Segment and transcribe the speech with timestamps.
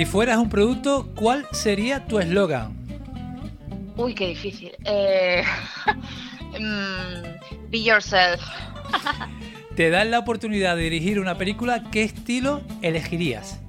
[0.00, 2.72] Si fueras un producto, ¿cuál sería tu eslogan?
[3.98, 4.72] Uy, qué difícil.
[4.86, 5.44] Eh,
[6.58, 8.40] mm, be yourself.
[9.76, 13.60] Te dan la oportunidad de dirigir una película, ¿qué estilo elegirías?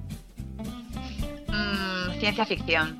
[1.48, 2.98] Mm, ciencia ficción.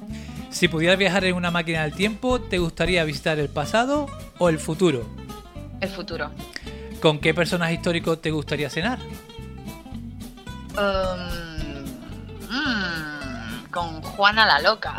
[0.51, 4.59] Si pudieras viajar en una máquina del tiempo, ¿te gustaría visitar el pasado o el
[4.59, 5.09] futuro?
[5.81, 6.31] El futuro.
[7.01, 8.99] ¿Con qué personaje histórico te gustaría cenar?
[10.77, 11.53] Um,
[12.51, 12.82] mm,
[13.73, 14.95] con Juana la loca.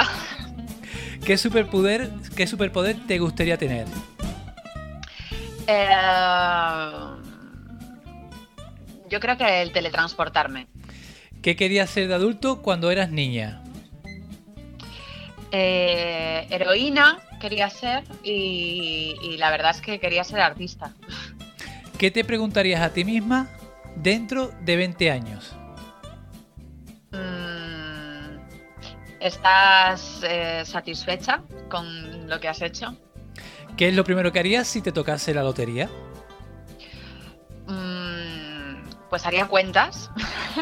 [1.26, 3.88] ¿Qué superpoder, qué superpoder te gustaría tener?
[5.68, 5.88] Eh,
[9.09, 10.67] yo creo que el teletransportarme.
[11.41, 13.64] ¿Qué querías ser de adulto cuando eras niña?
[15.52, 20.94] Eh, heroína quería ser y, y la verdad es que quería ser artista.
[21.98, 23.48] ¿Qué te preguntarías a ti misma
[23.95, 25.55] dentro de 20 años?
[29.24, 32.98] ¿Estás eh, satisfecha con lo que has hecho?
[33.78, 35.90] ¿Qué es lo primero que harías si te tocase la lotería?
[37.66, 40.12] Mm, pues haría cuentas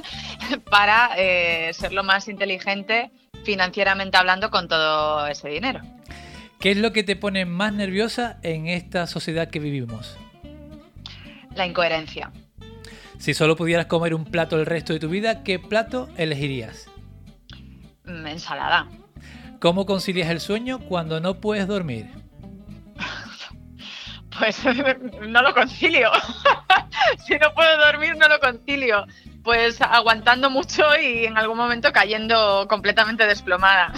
[0.70, 3.10] para eh, ser lo más inteligente
[3.44, 5.82] financieramente hablando con todo ese dinero.
[6.60, 10.20] ¿Qué es lo que te pone más nerviosa en esta sociedad que vivimos?
[11.56, 12.32] La incoherencia.
[13.18, 16.91] Si solo pudieras comer un plato el resto de tu vida, ¿qué plato elegirías?
[18.12, 18.88] Mm, ensalada.
[19.60, 22.10] ¿Cómo concilias el sueño cuando no puedes dormir?
[24.40, 24.64] Pues
[25.28, 26.10] no lo concilio.
[27.28, 29.06] si no puedo dormir, no lo concilio.
[29.44, 33.94] Pues aguantando mucho y en algún momento cayendo completamente desplomada.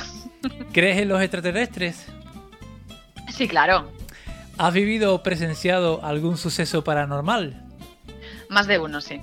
[0.74, 2.08] ¿Crees en los extraterrestres?
[3.30, 3.92] Sí, claro.
[4.58, 7.64] ¿Has vivido o presenciado algún suceso paranormal?
[8.50, 9.22] Más de uno, sí.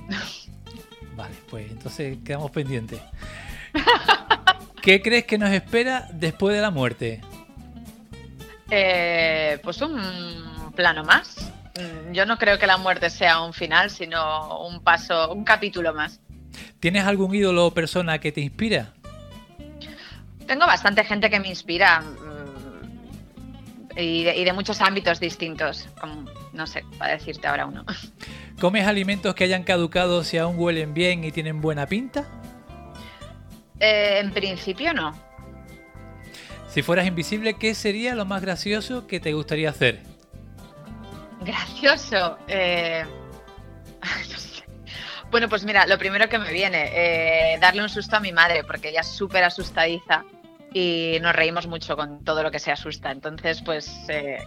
[1.16, 3.00] Vale, pues entonces quedamos pendientes.
[4.82, 7.20] ¿Qué crees que nos espera después de la muerte?
[8.70, 11.36] Eh, pues un plano más.
[11.76, 15.92] Mm, Yo no creo que la muerte sea un final, sino un paso, un capítulo
[15.92, 16.20] más.
[16.78, 18.92] ¿Tienes algún ídolo o persona que te inspira?
[20.46, 26.24] Tengo bastante gente que me inspira mm, y de, y de muchos ámbitos distintos, como,
[26.52, 27.84] no sé, para decirte ahora uno.
[28.60, 32.26] ¿Comes alimentos que hayan caducado si aún huelen bien y tienen buena pinta?
[33.80, 35.12] Eh, en principio no.
[36.68, 40.00] Si fueras invisible, ¿qué sería lo más gracioso que te gustaría hacer?
[41.40, 42.38] Gracioso.
[42.46, 43.04] eh.
[45.30, 48.64] Bueno, pues mira, lo primero que me viene, eh, darle un susto a mi madre,
[48.64, 50.24] porque ella es súper asustadiza
[50.74, 53.12] y nos reímos mucho con todo lo que se asusta.
[53.12, 54.38] Entonces, pues eh,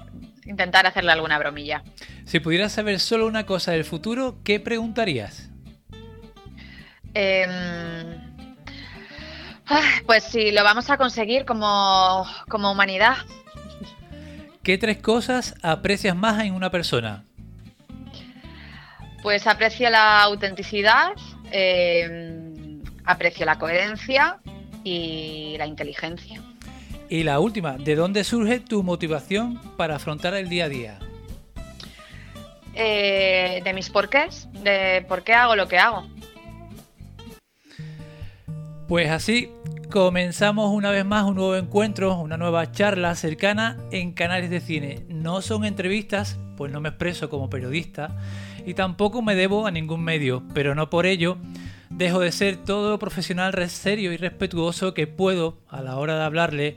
[0.45, 1.83] intentar hacerle alguna bromilla.
[2.25, 5.49] Si pudieras saber solo una cosa del futuro, ¿qué preguntarías?
[7.15, 8.32] Ah,
[10.05, 13.17] pues si lo vamos a conseguir como, como humanidad.
[14.63, 17.25] ¿Qué tres cosas aprecias más en una persona?
[19.21, 21.11] Pues aprecio la autenticidad,
[21.51, 24.39] em, aprecio la coherencia
[24.83, 26.41] y la inteligencia.
[27.09, 30.99] Y la última, ¿de dónde surge tu motivación para afrontar el día a día?
[32.73, 36.07] Eh, de mis porqués, de por qué hago lo que hago.
[38.93, 39.49] Pues así
[39.89, 45.03] comenzamos una vez más un nuevo encuentro, una nueva charla cercana en canales de cine.
[45.09, 48.15] No son entrevistas, pues no me expreso como periodista
[48.67, 51.37] y tampoco me debo a ningún medio, pero no por ello
[51.89, 56.75] dejo de ser todo profesional serio y respetuoso que puedo a la hora de hablarle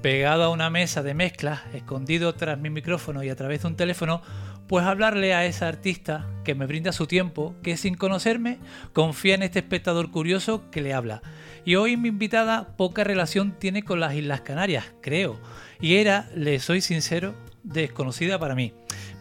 [0.00, 3.76] pegado a una mesa de mezclas, escondido tras mi micrófono y a través de un
[3.76, 4.22] teléfono,
[4.68, 8.58] pues hablarle a esa artista que me brinda su tiempo, que sin conocerme
[8.92, 11.22] confía en este espectador curioso que le habla.
[11.64, 15.40] Y hoy mi invitada poca relación tiene con las Islas Canarias, creo,
[15.80, 18.74] y era, le soy sincero, desconocida para mí.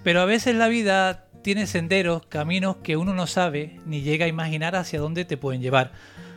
[0.03, 4.29] Pero a veces la vida tiene senderos, caminos que uno no sabe ni llega a
[4.29, 5.93] imaginar hacia dónde te pueden llevar.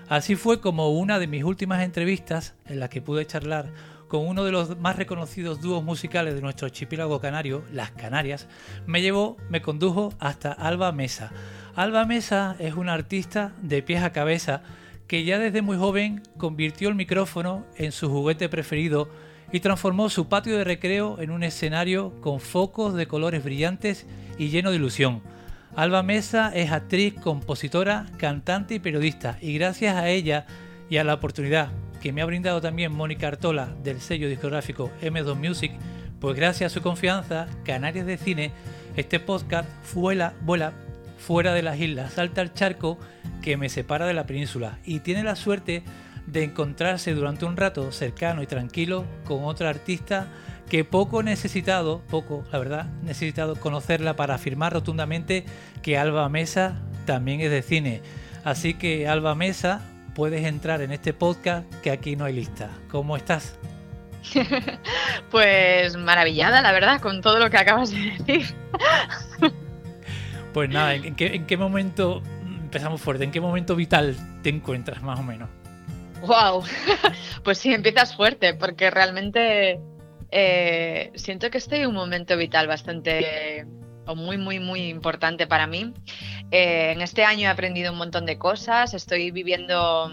[0.09, 3.73] Así fue como una de mis últimas entrevistas en las que pude charlar
[4.11, 8.49] con uno de los más reconocidos dúos musicales de nuestro archipiélago canario, Las Canarias,
[8.85, 11.31] me llevó, me condujo hasta Alba Mesa.
[11.77, 14.63] Alba Mesa es una artista de pies a cabeza
[15.07, 19.09] que ya desde muy joven convirtió el micrófono en su juguete preferido
[19.53, 24.09] y transformó su patio de recreo en un escenario con focos de colores brillantes
[24.39, 25.23] y lleno de ilusión.
[25.77, 30.47] Alba Mesa es actriz, compositora, cantante y periodista y gracias a ella
[30.89, 31.71] y a la oportunidad
[32.01, 35.73] que me ha brindado también Mónica Artola del sello discográfico M2 Music,
[36.19, 38.53] pues gracias a su confianza, Canarias de Cine,
[38.97, 40.73] este podcast vuela, vuela
[41.19, 42.99] fuera de las islas, salta el charco
[43.43, 45.83] que me separa de la península y tiene la suerte
[46.27, 50.29] de encontrarse durante un rato cercano y tranquilo con otra artista
[50.69, 55.45] que poco necesitado, poco, la verdad, necesitado conocerla para afirmar rotundamente
[55.83, 58.03] que Alba Mesa también es de cine.
[58.45, 59.83] Así que Alba Mesa,
[60.15, 62.71] puedes entrar en este podcast que aquí no hay lista.
[62.91, 63.59] ¿Cómo estás?
[65.31, 68.55] pues maravillada, la verdad, con todo lo que acabas de decir.
[70.53, 73.25] pues nada, ¿en qué, ¿en qué momento empezamos fuerte?
[73.25, 75.49] ¿En qué momento vital te encuentras más o menos?
[76.23, 76.63] Wow,
[77.45, 79.81] pues sí, empiezas fuerte, porque realmente
[80.31, 83.67] eh, siento que estoy en un momento vital bastante
[84.07, 85.93] o muy, muy, muy importante para mí.
[86.51, 90.11] Eh, en este año he aprendido un montón de cosas, estoy viviendo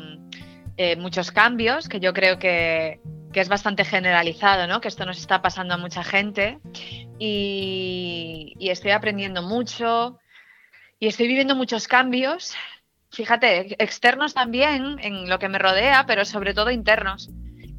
[0.77, 2.99] eh, muchos cambios que yo creo que,
[3.33, 4.81] es bastante generalizado, ¿no?
[4.81, 6.57] que esto nos está pasando a mucha gente
[7.19, 10.17] y, y estoy aprendiendo mucho
[10.99, 12.55] y estoy viviendo muchos cambios
[13.11, 17.29] fíjate, externos también en lo que me rodea, pero sobre todo internos.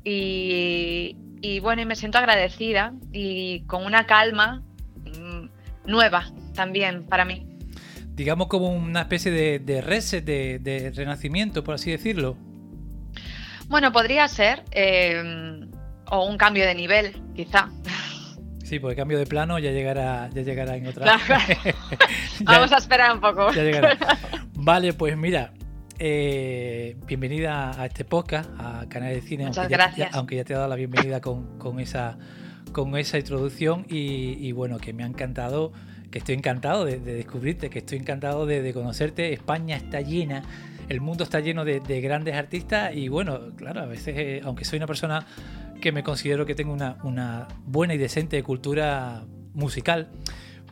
[0.05, 1.15] Y,
[1.61, 4.63] bueno, y me siento agradecida y con una calma
[5.05, 5.49] mm,
[5.87, 7.48] nueva también para mí.
[8.19, 12.37] Digamos como una especie de, reset, de, renacimiento, por así decirlo.
[13.69, 15.61] Bueno, podría ser, eh,
[16.11, 17.69] o un cambio de nivel, quizá.
[18.65, 21.17] Sí, porque cambio de plano ya llegará, ya llegará en otra.
[22.41, 23.53] Vamos a esperar un poco.
[23.53, 23.97] Ya llegará.
[24.55, 25.53] Vale, pues mira,
[26.01, 29.45] eh, bienvenida a este podcast, a Canal de Cine.
[29.45, 30.11] Muchas aunque gracias.
[30.11, 32.19] Ya, aunque ya te he dado la bienvenida con, esa,
[32.73, 35.73] con esa introducción y, bueno, que me ha encantado,
[36.11, 39.33] que estoy encantado de, descubrirte, que estoy encantado de, conocerte.
[39.33, 40.43] España está llena,
[40.89, 44.79] el mundo está lleno de, grandes artistas y bueno, claro, a veces, eh, aunque soy
[44.79, 45.27] una persona
[45.81, 49.25] que me considero que tengo una, una buena y decente cultura
[49.55, 50.09] musical,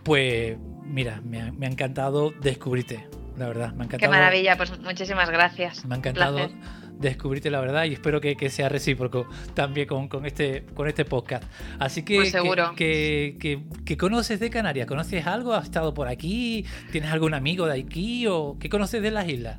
[0.03, 3.07] pues mira, me ha, me ha encantado descubrirte
[3.37, 3.73] la verdad.
[3.75, 3.99] Me ha encantado.
[3.99, 5.85] Qué maravilla, pues muchísimas gracias.
[5.85, 6.49] Me ha encantado
[6.99, 11.45] descubrirte la verdad y espero que, sea recíproco también con, este, con este podcast.
[11.79, 12.75] Así que, seguro.
[12.77, 13.37] Que,
[13.85, 15.55] que, conoces de Canarias, ¿conoces algo?
[15.55, 16.65] ¿Has estado por aquí?
[16.93, 18.27] ¿Tienes algún amigo de aquí?
[18.27, 19.59] ¿O qué conoces de las islas?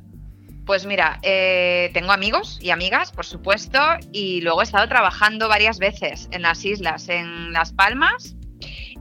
[0.66, 3.78] Pues mira, eh, tengo amigos y amigas, por supuesto,
[4.12, 8.36] y luego he estado trabajando varias veces en las islas, en Las Palmas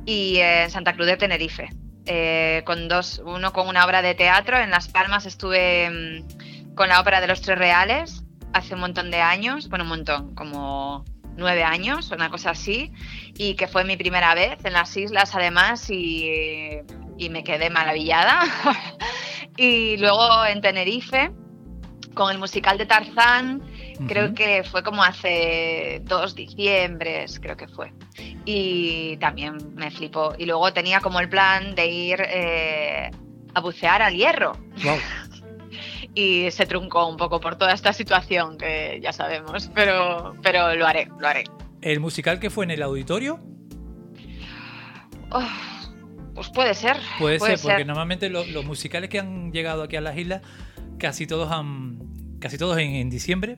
[0.06, 1.70] y en Santa Cruz de Tenerife.
[2.06, 4.58] Eh, con dos, uno con una obra de teatro.
[4.58, 8.24] En Las Palmas estuve mm, con la ópera de los Tres Reales
[8.54, 11.06] hace un montón de años, bueno, un montón, como
[11.36, 12.92] nueve años, una cosa así,
[13.36, 16.80] y que fue mi primera vez en las islas además y,
[17.18, 18.42] y me quedé maravillada.
[19.58, 21.32] y luego en Tenerife,
[22.14, 23.62] con el musical de Tarzán,
[24.08, 27.92] creo que fue como hace dos diciembres, creo que fue
[28.48, 30.34] y también me flipó.
[30.38, 33.12] Y luego tenía como el plan de ir eh,
[33.54, 34.54] a bucear al hierro.
[36.18, 40.88] y se truncó un poco por toda esta situación que ya sabemos, pero, pero lo
[40.88, 41.44] haré, lo haré.
[41.80, 43.40] ¿El musical que fue en el auditorio?
[46.34, 46.98] pues puede ser.
[47.20, 50.42] Puede, ser, porque normalmente los, musicales que han llegado aquí a las islas,
[50.98, 52.00] casi todos han.
[52.40, 53.58] casi todos en diciembre.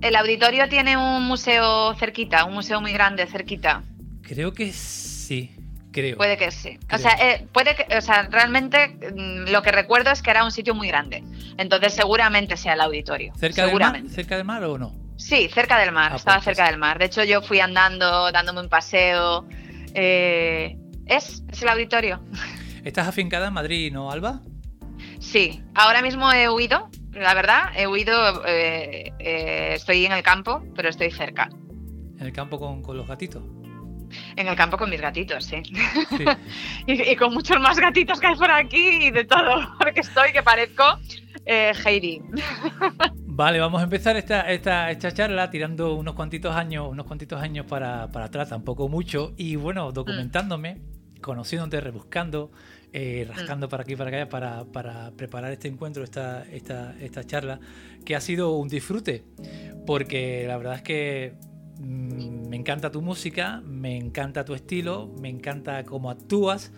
[0.00, 3.82] El auditorio tiene un museo cerquita, un museo muy grande cerquita.
[4.22, 5.50] Creo que sí,
[5.92, 6.16] creo.
[6.16, 6.78] Puede que sí.
[6.92, 10.44] O sea, eh, puede que, o sea, realmente mm, lo que recuerdo es que era
[10.44, 11.22] un sitio muy grande.
[11.56, 13.32] Entonces seguramente sea el auditorio.
[13.36, 14.02] ¿Cerca, Del, mar?
[14.08, 14.94] ¿Cerca del mar o no?
[15.16, 16.12] Sí, cerca del mar.
[16.12, 16.98] Ah, estaba pues cerca del mar.
[16.98, 19.46] De hecho, yo fui andando, dándome un paseo.
[19.94, 20.76] Eh,
[21.06, 22.22] es, es el auditorio.
[22.84, 24.40] ¿Estás afincada en Madrid, no, Alba?
[25.18, 29.12] Sí, ahora mismo he huido, la verdad, he huido, eh,
[29.74, 31.48] estoy en el campo, pero estoy cerca.
[32.18, 33.42] ¿En el campo con, con los gatitos?
[34.36, 35.62] En el campo con mis gatitos, sí.
[36.86, 40.42] y, con muchos más gatitos que hay por aquí y de todo, porque estoy que
[40.42, 40.84] parezco
[41.44, 42.22] eh, Heidi.
[43.26, 47.66] Vale, vamos a empezar esta, esta, esta, charla tirando unos cuantitos años, unos cuantitos años
[47.66, 50.80] para, para atrás, tampoco mucho, y bueno, documentándome,
[51.20, 52.50] conociéndote, rebuscando,
[52.92, 57.60] eh, rascando para aquí para allá para, para, preparar este encuentro, esta, esta, esta charla,
[58.04, 59.24] que ha sido un disfrute,
[59.86, 61.47] porque la verdad es que Mm,
[61.78, 66.72] me encanta tu música, me encanta tu estilo, me encanta cómo actúas.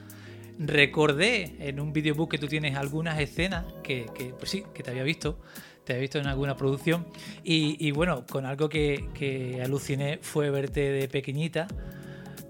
[0.58, 4.06] Recordé en un videobook que tú tienes algunas escenas que,
[4.38, 5.38] pues sí, que te había visto,
[5.84, 7.06] te había visto en alguna producción.
[7.42, 11.66] Y, bueno, con algo que, aluciné fue verte de pequeñita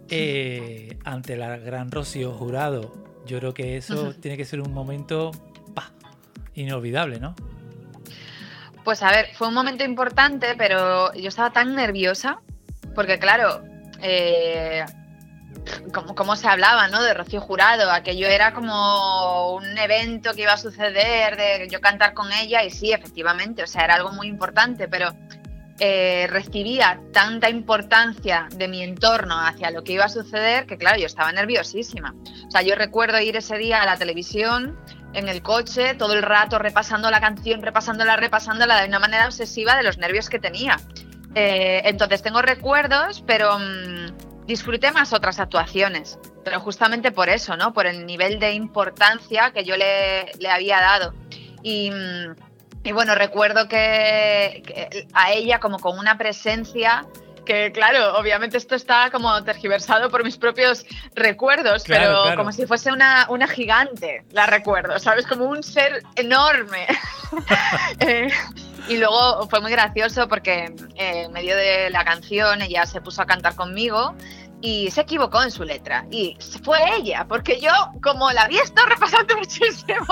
[0.08, 2.92] eh, ante la gran Rocío Jurado.
[3.26, 5.30] Yo creo que eso tiene que ser un momento
[6.54, 7.36] inolvidable, ¿no?
[8.84, 12.40] Pues a ver, fue un momento importante, pero yo estaba tan nerviosa,
[12.94, 13.62] porque claro,
[14.00, 14.84] eh,
[15.92, 17.02] como, se hablaba, ¿no?
[17.02, 22.14] De Rocío Jurado, aquello era como un evento que iba a suceder, de yo cantar
[22.14, 25.14] con ella, y sí, efectivamente, o sea, era algo muy importante, pero
[25.82, 30.98] eh, recibía tanta importancia de mi entorno hacia lo que iba a suceder que, claro,
[30.98, 32.14] yo estaba nerviosísima.
[32.46, 34.78] O sea, yo recuerdo ir ese día a la televisión
[35.14, 39.74] en el coche, todo el rato repasando la canción, repasándola, repasándola de una manera obsesiva
[39.74, 40.78] de los nervios que tenía.
[41.34, 46.18] Eh, entonces tengo recuerdos, pero mm, disfruté más otras actuaciones.
[46.44, 47.72] Pero justamente por eso, ¿no?
[47.72, 51.14] Por el nivel de importancia que yo le, le había dado.
[51.62, 51.90] Y.
[51.90, 52.49] Mm,
[52.82, 57.06] y bueno, recuerdo que, a ella como con una presencia
[57.44, 60.84] que claro, obviamente esto está como tergiversado por mis propios
[61.14, 65.26] recuerdos, pero como si fuese una, una, gigante, la recuerdo, ¿sabes?
[65.26, 66.86] Como un ser enorme.
[68.00, 68.28] Eh,
[68.88, 73.22] y luego fue muy gracioso porque eh, en medio de la canción ella se puso
[73.22, 74.16] a cantar conmigo
[74.60, 76.06] y se equivocó en su letra.
[76.10, 77.70] Y fue ella, porque yo,
[78.02, 80.04] como la había estado repasando muchísimo,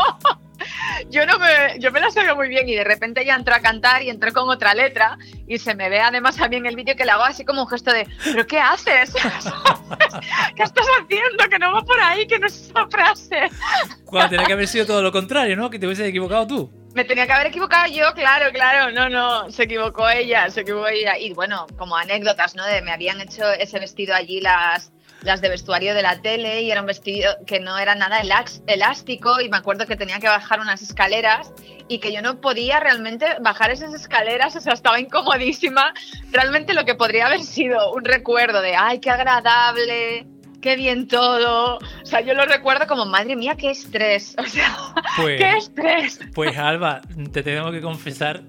[1.11, 3.61] yo no me, yo me la sabía muy bien y de repente ella entró a
[3.61, 6.77] cantar y entró con otra letra y se me ve además a mí en el
[6.77, 9.13] vídeo que le hago así como un gesto de, ¿pero qué haces?
[10.57, 11.49] ¿Qué estás haciendo?
[11.49, 13.49] Que no va por ahí, que no es esa frase.
[14.05, 15.71] Cuando tenía que haber sido todo lo contrario, ¿no?
[15.71, 16.71] Que te hubieses equivocado tú.
[16.95, 18.91] Me tenía que haber equivocado yo, claro, claro.
[18.93, 21.19] No, no, se equivocó ella, se equivocó ella.
[21.19, 22.65] Y bueno, como anécdotas, ¿no?
[22.65, 24.91] De me habían hecho ese vestido allí las
[25.23, 28.21] las de vestuario de la tele y era un vestido que no era nada
[28.67, 31.53] elástico y me acuerdo que tenía que bajar unas escaleras
[31.89, 35.93] y que yo no podía realmente bajar esas escaleras, o sea, estaba incomodísima.
[36.31, 40.27] Realmente lo que podría haber sido un recuerdo de, ay, qué agradable,
[40.61, 41.77] qué bien todo.
[41.77, 44.37] O sea, yo lo recuerdo como, madre mía, qué estrés.
[44.39, 44.77] O sea,
[45.17, 46.21] pues, qué estrés.
[46.35, 47.01] Pues Alba,
[47.33, 48.43] te tengo que confesar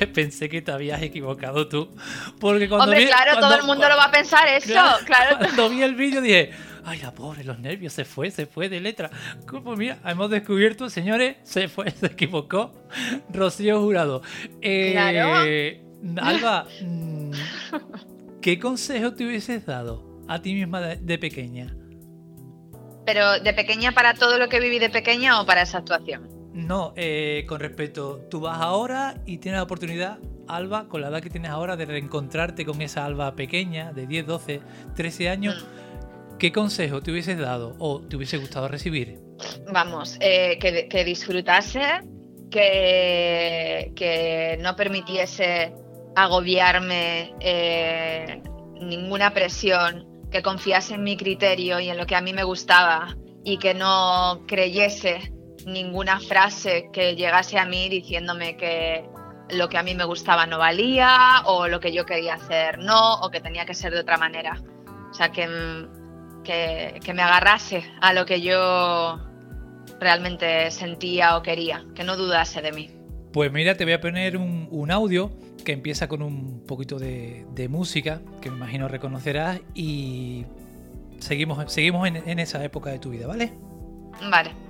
[0.00, 1.90] que pensé que te habías equivocado tú.
[2.40, 4.72] Porque cuando Hombre, claro, todo el mundo lo va a pensar eso.
[5.04, 6.52] Claro, Cuando vi el vídeo dije,
[6.84, 9.10] ay, la pobre, los nervios, se fue, se fue de letra.
[9.46, 12.72] Pues mira, hemos descubierto, señores, se fue, se equivocó.
[13.30, 14.22] Rocío Jurado.
[14.62, 16.20] Eh, claro.
[16.22, 17.32] Alba, mm,
[18.40, 21.76] ¿qué consejo te hubieses dado a ti misma de, pequeña?
[23.04, 26.29] ¿Pero de pequeña para todo lo que viví de pequeña o para esa actuación?
[26.52, 31.22] No, eh, con respecto, tú vas ahora y tienes la oportunidad, Alba, con la edad
[31.22, 34.60] que tienes ahora, de reencontrarte con esa Alba pequeña, de 10, 12,
[34.96, 35.64] 13 años.
[35.64, 36.38] Mm.
[36.38, 39.20] ¿Qué consejo te hubieses dado o te hubiese gustado recibir?
[39.72, 41.82] Vamos, eh, que, disfrutase,
[42.50, 45.72] que, que no permitiese
[46.16, 48.42] agobiarme eh,
[48.80, 53.16] ninguna presión que confiase en mi criterio y en lo que a mí me gustaba
[53.44, 55.32] y que no creyese
[55.66, 59.04] ninguna frase que llegase a mí diciéndome que
[59.50, 63.20] lo que a mí me gustaba no valía o lo que yo quería hacer no
[63.20, 64.60] o que tenía que ser de otra manera.
[65.10, 65.48] O sea, que,
[66.44, 69.20] que, me agarrase a lo que yo
[69.98, 72.90] realmente sentía o quería, que no dudase de mí.
[73.32, 75.32] Pues mira, te voy a poner un, un audio
[75.64, 80.46] que empieza con un poquito de, música, que me imagino reconocerás, y
[81.18, 83.52] seguimos, seguimos en, en esa época de tu vida, ¿vale?
[84.30, 84.69] Vale.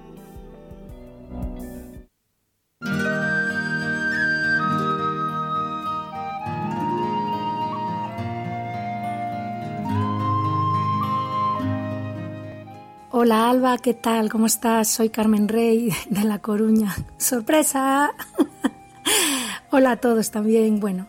[13.22, 14.30] Hola Alba, ¿qué tal?
[14.30, 14.88] ¿Cómo estás?
[14.88, 16.96] Soy Carmen Rey de La Coruña.
[17.18, 18.12] ¡Sorpresa!
[19.70, 20.80] Hola a todos también.
[20.80, 21.06] Bueno,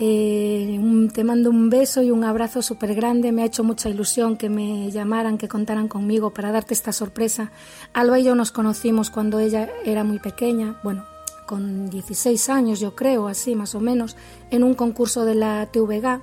[0.00, 3.30] eh, te mando un beso y un abrazo súper grande.
[3.30, 7.52] Me ha hecho mucha ilusión que me llamaran, que contaran conmigo para darte esta sorpresa.
[7.92, 11.04] Alba y yo nos conocimos cuando ella era muy pequeña, bueno,
[11.46, 14.16] con 16 años yo creo, así más o menos,
[14.50, 16.22] en un concurso de la TVG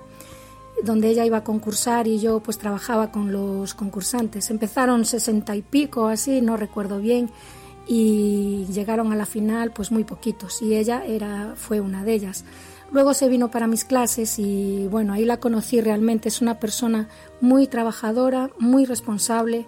[0.83, 4.49] donde ella iba a concursar y yo pues trabajaba con los concursantes.
[4.49, 7.29] Empezaron sesenta y pico así, no recuerdo bien,
[7.87, 12.45] y llegaron a la final pues muy poquitos y ella era fue una de ellas.
[12.91, 17.07] Luego se vino para mis clases y bueno, ahí la conocí realmente, es una persona
[17.41, 19.65] muy trabajadora, muy responsable,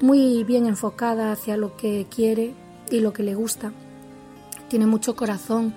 [0.00, 2.54] muy bien enfocada hacia lo que quiere
[2.90, 3.72] y lo que le gusta.
[4.68, 5.74] Tiene mucho corazón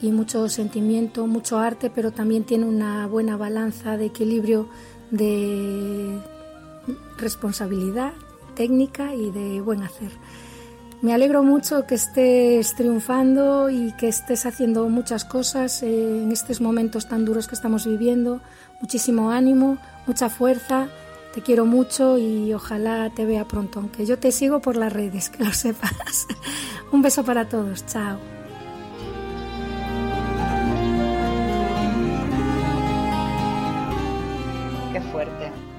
[0.00, 4.68] y mucho sentimiento, mucho arte, pero también tiene una buena balanza de equilibrio
[5.10, 6.18] de
[7.18, 8.12] responsabilidad
[8.54, 10.10] técnica y de buen hacer.
[11.02, 17.08] Me alegro mucho que estés triunfando y que estés haciendo muchas cosas en estos momentos
[17.08, 18.40] tan duros que estamos viviendo.
[18.80, 20.88] Muchísimo ánimo, mucha fuerza.
[21.34, 25.28] Te quiero mucho y ojalá te vea pronto, aunque yo te sigo por las redes,
[25.30, 26.26] que lo sepas.
[26.90, 28.33] Un beso para todos, chao.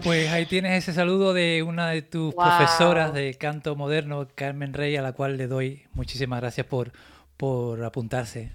[0.06, 4.96] Pues ahí tienes ese saludo de una de tus profesoras de canto moderno, Carmen Rey,
[4.98, 6.92] a la cual le doy muchísimas gracias por,
[7.38, 8.52] por apuntarse.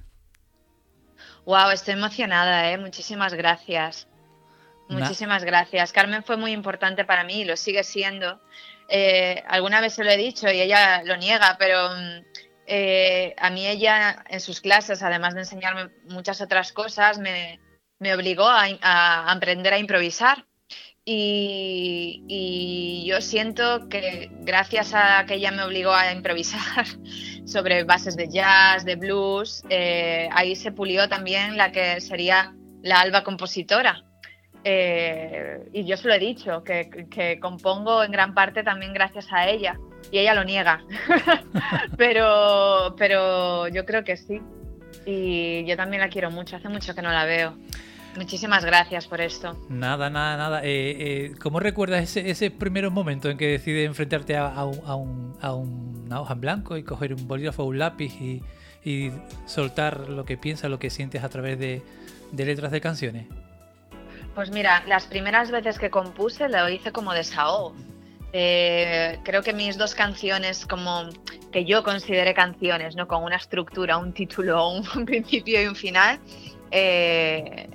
[1.47, 2.79] Wow, estoy emocionada, ¿eh?
[2.79, 4.07] Muchísimas gracias.
[4.89, 5.91] Muchísimas gracias.
[5.91, 8.41] Carmen fue muy importante para mí y lo sigue siendo.
[8.89, 12.25] Eh, alguna vez se lo he dicho y ella lo niega, pero mm,
[12.69, 17.59] eh, a mí ella en sus clases, además de enseñarme muchas otras cosas, me,
[18.15, 20.47] obligó a, aprender a improvisar.
[21.05, 26.87] Y, yo siento que gracias a que ella me obligó a improvisar
[27.45, 33.01] sobre bases de jazz, de blues, eh, ahí se pulió también la que sería la
[33.01, 34.05] alba compositora.
[34.63, 39.49] Eh, y yo se lo he dicho, que, compongo en gran parte también gracias a
[39.49, 39.79] ella.
[40.13, 40.85] Y ella lo niega.
[41.97, 44.41] pero, pero yo creo que sí.
[45.07, 47.57] Y yo también la quiero mucho, hace mucho que no la veo.
[48.17, 49.57] Muchísimas gracias por esto.
[49.69, 50.65] Nada, nada, nada.
[50.65, 55.55] Eh, eh, ¿Cómo recuerdas ese, ese primer momento en que decides enfrentarte a, un, a,
[55.55, 58.43] una hoja en blanco y coger un bolígrafo o un lápiz y,
[59.47, 61.83] soltar lo que piensas, lo que sientes a través de,
[62.37, 63.27] letras de canciones?
[64.35, 67.75] Pues mira, las primeras veces que compuse lo hice como desahogo.
[68.33, 71.11] Eh, creo que mis dos canciones, como
[71.53, 73.07] que yo consideré canciones, ¿no?
[73.07, 76.19] Con una estructura, un título, un principio y un final,
[76.71, 77.69] eh,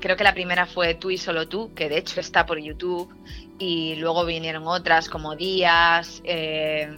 [0.00, 3.12] creo que la primera fue Tú y solo tú, que de hecho está por YouTube,
[3.58, 6.88] y luego vinieron otras como Días, eh,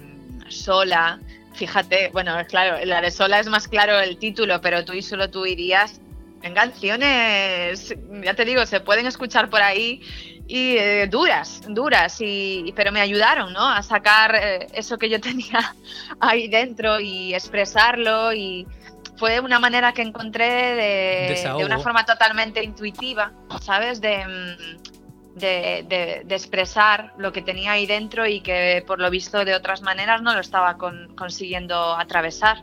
[0.49, 1.21] Sola.
[1.55, 5.31] Fíjate, bueno, claro, la de Sola es más claro el título, pero Tú y solo
[5.31, 6.01] tú y Días,
[6.43, 10.03] en canciones, ya te digo, se pueden escuchar por ahí
[10.47, 13.67] y eh, duras, duras, y, pero me ayudaron ¿no?
[13.67, 15.75] a sacar eh, eso que yo tenía
[16.21, 18.67] ahí dentro y expresarlo y
[19.17, 24.01] fue una manera que encontré de, una forma totalmente intuitiva, ¿sabes?
[24.01, 29.55] Mm, de, de, expresar lo que tenía ahí dentro y que por lo visto de
[29.55, 30.77] otras maneras no lo estaba
[31.17, 32.63] consiguiendo atravesar.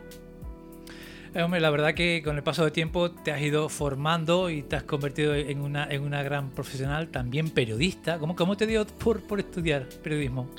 [1.34, 4.64] Eh, hombre, la verdad que con el paso del tiempo te has ido formando y
[4.64, 8.20] te has convertido en una, en una gran profesional, también periodista.
[8.20, 10.50] ¿Cómo, cómo te dio por, por estudiar periodismo?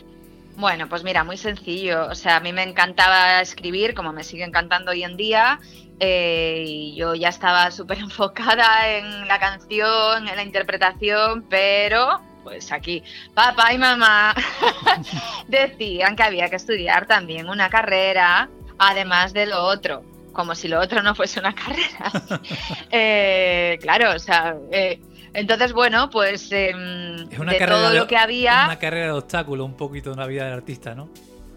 [0.57, 2.07] Bueno, pues mira, muy sencillo.
[2.07, 5.61] O sea, a mí me encantaba escribir, como me sigue encantando hoy en día.
[6.01, 12.73] Eh, y yo ya estaba súper enfocada en la canción, en la interpretación, pero pues
[12.73, 14.35] aquí papá y mamá
[15.47, 20.81] decían que había que estudiar también una carrera, además de lo otro, como si lo
[20.81, 22.11] otro no fuese una carrera.
[22.91, 25.01] Eh, claro, o sea, eh,
[25.35, 28.65] entonces, bueno, pues em, de todo lo que había...
[28.67, 31.09] una carrera de obstáculo un poquito en la vida del artista, ¿no?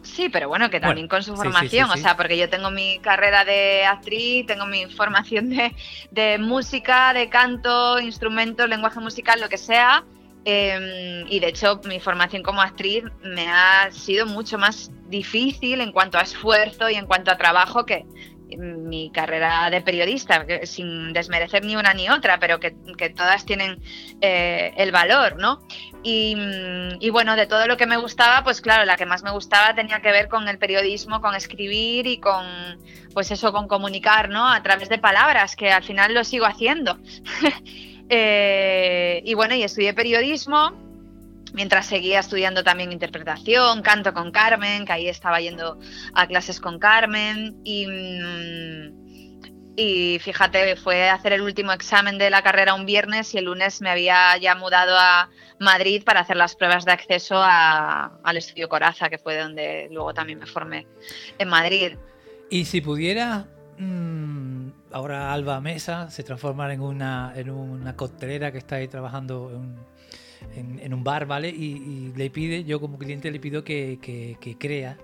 [0.05, 3.43] Sí, pero bueno, que también con su formación, o sea, porque yo tengo mi carrera
[3.43, 10.03] de actriz, tengo mi formación de, música, de canto, instrumentos, lenguaje musical, lo que sea,
[10.45, 15.91] em, y de hecho mi formación como actriz me ha sido mucho más difícil en
[15.91, 18.05] cuanto a esfuerzo y en cuanto a trabajo que,
[18.57, 22.71] mi carrera de periodista, sin desmerecer ni una ni otra, pero que,
[23.15, 23.81] todas tienen
[24.21, 25.61] eh, el valor, ¿no?
[26.03, 29.73] Y, bueno, de todo lo que me gustaba, pues claro, la que más me gustaba
[29.73, 32.45] tenía que ver con el periodismo, con escribir y con,
[33.13, 34.47] pues eso, con comunicar, ¿no?
[34.47, 36.97] A través de palabras, que al final lo sigo haciendo.
[38.07, 40.84] Eh, y bueno, y estudié periodismo
[41.55, 45.79] mientras seguía estudiando también interpretación, canto con Carmen, que ahí estaba yendo
[46.13, 49.05] a clases con Carmen y, mm,
[50.19, 53.81] fíjate, fue a hacer el último examen de la carrera un viernes y el lunes
[53.81, 59.09] me había ya mudado a Madrid para hacer las pruebas de acceso al estudio Coraza,
[59.09, 60.85] que fue donde luego también me formé
[61.39, 61.97] en Madrid.
[62.49, 63.47] Y si pudiera...
[63.77, 69.51] Mm, ahora Alba Mesa se transformar en una, en una coctelera que está ahí trabajando
[69.51, 69.75] en,
[70.55, 71.49] en, un bar, ¿vale?
[71.49, 73.97] Y, le pide, yo como cliente le pido que,
[74.59, 74.97] crea,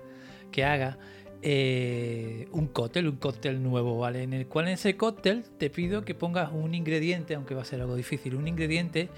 [0.50, 0.98] que haga
[1.42, 4.22] eh, un cóctel, un cóctel nuevo, ¿vale?
[4.22, 7.64] En el cual en ese cóctel te pido que pongas un ingrediente, aunque va a
[7.64, 9.08] ser algo difícil, un ingrediente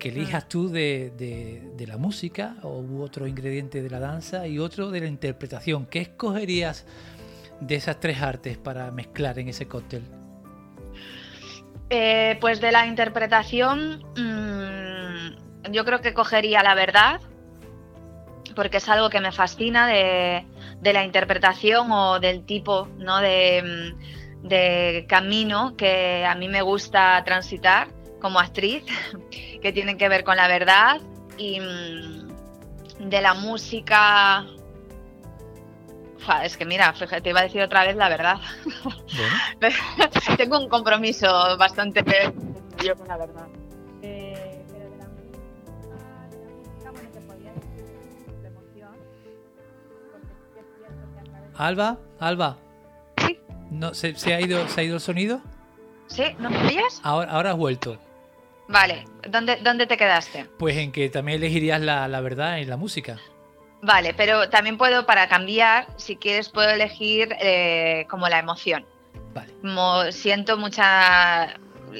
[0.00, 5.00] que elijas tú de, la música o otro ingrediente de la danza y otro de
[5.00, 5.86] la interpretación.
[5.86, 6.86] ¿Qué escogerías
[7.60, 10.02] de esas tres artes para mezclar en ese cóctel?
[11.90, 14.69] Eh, pues de la interpretación, mm,
[15.70, 17.20] yo creo que cogería la verdad,
[18.54, 20.44] porque es algo que me fascina de,
[20.82, 23.20] la interpretación o del tipo ¿no?
[23.20, 23.94] de,
[25.08, 27.88] camino que a mí me gusta transitar
[28.20, 28.84] como actriz,
[29.62, 31.00] que tienen que ver con la verdad
[31.38, 34.46] y mm, de la música.
[36.42, 38.36] es que mira, te iba a decir otra vez la verdad.
[40.36, 42.02] Tengo un compromiso bastante
[42.82, 43.46] yo con la verdad.
[51.60, 52.56] Alba, Alba.
[53.18, 53.38] ¿Sí?
[53.70, 55.42] No, ¿se, ha ido, ¿Se ha ido el sonido?
[56.06, 56.24] ¿Sí?
[56.38, 56.58] ¿No me?
[57.02, 57.98] Ahora, ahora has vuelto.
[58.66, 60.46] Vale, ¿Dónde, ¿dónde te quedaste?
[60.58, 63.18] Pues en que también elegirías la, la verdad en la música.
[63.82, 68.86] Vale, pero también puedo, para cambiar, si quieres, puedo elegir eh, como la emoción.
[69.34, 69.52] Vale.
[69.60, 71.58] Como siento mucha.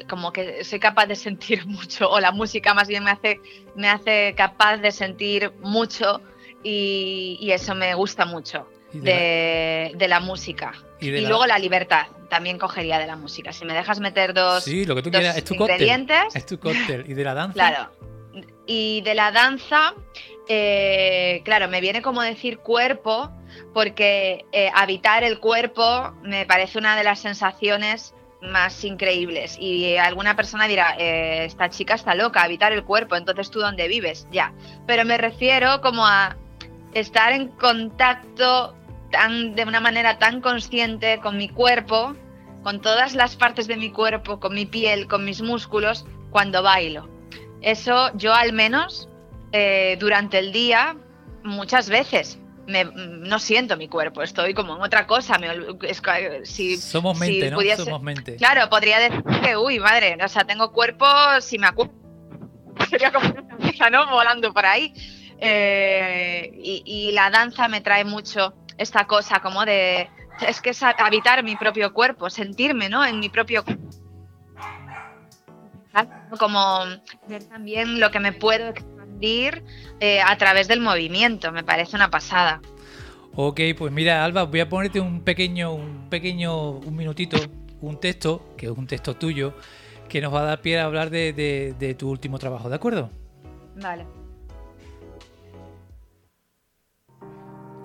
[0.08, 3.40] Como que soy capaz de sentir mucho, o la música más bien me hace,
[3.76, 6.22] me hace capaz de sentir mucho
[6.62, 10.72] y, y eso me gusta mucho De la música.
[11.00, 13.52] Y Y, de la- luego la libertad, también cogería de la música.
[13.52, 15.36] Si me dejas meter dos, Sí, lo que tú dos quieras.
[15.36, 15.74] Es tu cóctel.
[15.76, 17.04] ingredientes, Es tu cóctel.
[17.08, 17.52] ¿Y de la danza?
[17.54, 17.90] Claro.
[18.66, 19.94] Y de la danza,
[20.48, 23.30] eh, claro, me viene como decir cuerpo,
[23.74, 29.56] porque eh, habitar el cuerpo me parece una de las sensaciones más increíbles.
[29.58, 33.86] Y alguna persona dirá, eh, esta chica está loca, habitar el cuerpo, entonces tú dónde
[33.88, 34.52] vives, ya.
[34.86, 36.36] Pero me refiero como a
[36.94, 38.74] estar en contacto
[39.10, 42.14] tan, de una manera tan consciente con mi cuerpo,
[42.62, 47.08] con todas las partes de mi cuerpo, con mi piel, con mis músculos, cuando bailo.
[47.62, 49.08] Eso yo al menos
[49.52, 50.96] eh, durante el día
[51.42, 55.38] muchas veces me- no siento mi cuerpo, estoy como en otra cosa.
[55.38, 55.48] me
[55.88, 57.56] es que, si, Somos si mente, ¿no?
[57.58, 58.36] pudiese- Somos mente.
[58.36, 61.06] Claro, podría decir que, uy, madre, o sea, tengo cuerpo
[61.40, 61.92] si me acuerdo.
[62.88, 64.08] Sería como una cabeza, ¿no?
[64.10, 64.92] Volando por ahí.
[65.42, 70.08] Eh, y, y la danza me trae mucho esta cosa como de.
[70.46, 73.04] Es que es habitar mi propio cuerpo, sentirme, ¿no?
[73.04, 73.62] En mi propio.
[76.38, 76.84] Como
[77.28, 79.62] ver también lo que me puedo expandir
[79.98, 82.60] eh, a través del movimiento, me parece una pasada.
[83.34, 87.36] Ok, pues mira, Alba, voy a ponerte un pequeño, un pequeño, un minutito,
[87.80, 89.54] un texto, que es un texto tuyo,
[90.08, 92.76] que nos va a dar pie a hablar de, de- de tu último trabajo, ¿de
[92.76, 93.10] acuerdo?
[93.76, 94.06] Vale.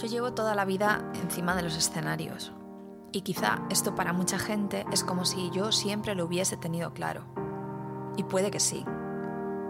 [0.05, 2.53] Yo llevo toda la vida encima de los escenarios.
[3.11, 7.23] Y quizá esto para mucha gente es como si yo siempre lo hubiese tenido claro.
[8.15, 8.85] Y puede que sí.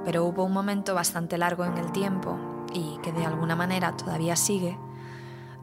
[0.04, 2.38] Pero hubo un momento bastante largo en el tiempo,
[2.74, 4.78] y que de alguna manera todavía sigue,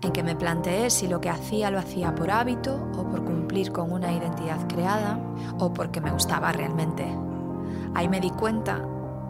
[0.00, 3.72] en que me planteé si lo que hacía lo hacía por hábito o por cumplir
[3.72, 5.20] con una identidad creada
[5.58, 7.14] o porque me gustaba realmente.
[7.94, 8.82] Ahí me di cuenta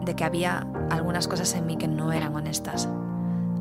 [0.05, 2.87] de que había algunas cosas en mí que no eran honestas.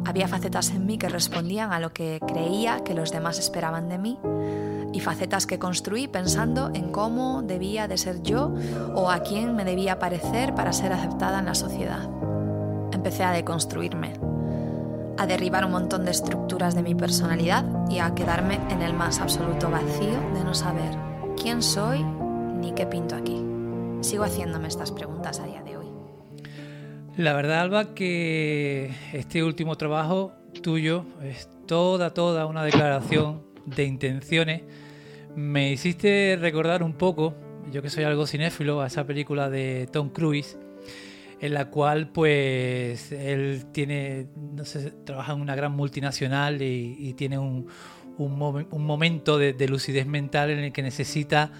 [0.04, 3.98] Había facetas en mí que respondían a lo que creía que los demás esperaban de
[3.98, 4.18] mí
[4.92, 8.52] y facetas que construí pensando en cómo debía de ser yo
[8.94, 12.10] o a quién me debía parecer para ser aceptada en la sociedad.
[12.92, 14.12] Empecé a deconstruirme,
[15.16, 19.20] a derribar un montón de estructuras de mi personalidad y a quedarme en el más
[19.20, 20.96] absoluto vacío de no saber
[21.40, 23.42] quién soy ni qué pinto aquí.
[24.00, 25.61] Sigo haciéndome estas preguntas a día.
[27.16, 34.62] La verdad, Alba, que este último trabajo tuyo es toda, toda una declaración de intenciones.
[35.36, 37.34] Me hiciste recordar un poco,
[37.70, 40.56] yo que soy algo cinéfilo, a esa película de Tom Cruise,
[41.40, 47.38] en la cual pues él tiene, no sé, trabaja en una gran multinacional y, tiene
[47.38, 47.66] un,
[48.16, 51.52] un, momen- un momento de, de lucidez mental en el que necesita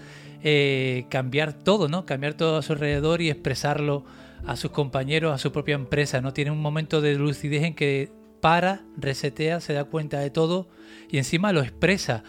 [0.43, 2.07] eh, cambiar todo, ¿no?
[2.07, 4.03] Cambiar todo a su alrededor y expresarlo
[4.45, 6.33] a sus compañeros, a su propia empresa, ¿no?
[6.33, 10.67] Tiene un momento de lucidez en que para, resetea, se da cuenta de todo
[11.09, 12.23] y encima lo expresa.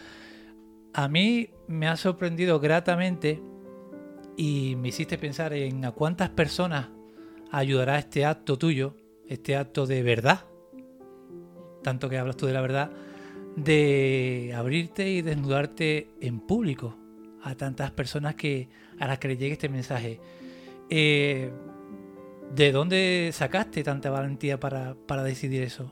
[0.93, 3.43] A mí me ha sorprendido gratamente
[4.37, 6.89] y me hiciste pensar en a cuántas personas
[7.51, 8.97] ayudará este acto tuyo,
[9.29, 10.45] este acto de verdad,
[11.83, 12.91] tanto que hablas tú de la verdad,
[13.57, 16.97] de abrirte y desnudarte en público
[17.43, 20.21] a tantas personas que a las que le llegue este mensaje.
[20.91, 21.51] Eh,
[22.53, 25.91] ¿De dónde sacaste tanta valentía para, para decidir eso?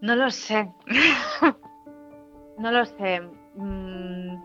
[0.00, 0.70] No lo sé.
[2.58, 3.20] no lo sé.
[3.56, 4.36] Mm,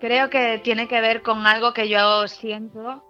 [0.00, 3.04] creo que tiene que ver con algo que yo siento,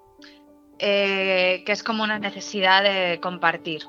[0.78, 3.82] eh, que es como una necesidad de compartir.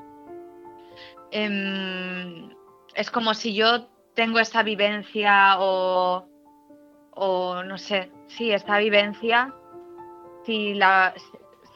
[1.30, 2.50] Em,
[2.94, 6.28] es como si yo tengo esta vivencia o,
[7.12, 9.54] o no sé, sí, esta vivencia,
[10.44, 11.14] si la,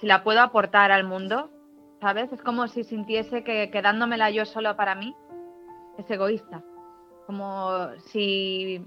[0.00, 1.50] si la puedo aportar al mundo,
[2.00, 2.32] ¿sabes?
[2.32, 5.14] Es como si sintiese que quedándomela yo solo para mí
[5.98, 6.62] es egoísta.
[7.26, 8.84] Como si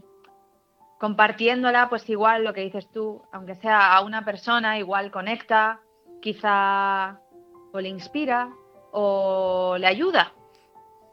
[0.99, 5.81] compartiéndola, pues igual lo que dices tú, aunque sea a una persona, igual conecta,
[6.21, 7.19] quizá
[7.71, 8.49] o le inspira
[8.91, 10.33] o le ayuda.